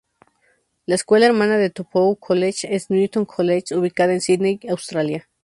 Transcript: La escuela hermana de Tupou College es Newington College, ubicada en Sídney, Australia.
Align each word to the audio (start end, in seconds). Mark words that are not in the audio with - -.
La 0.87 0.95
escuela 0.95 1.27
hermana 1.27 1.59
de 1.59 1.69
Tupou 1.69 2.15
College 2.15 2.73
es 2.75 2.89
Newington 2.89 3.23
College, 3.25 3.77
ubicada 3.77 4.13
en 4.13 4.21
Sídney, 4.21 4.59
Australia. 4.67 5.29